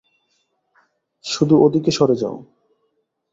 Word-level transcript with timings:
শুধু 1.25 1.55
ওদিকে 1.65 1.91
সরে 1.91 2.15
যাও। 2.15 2.35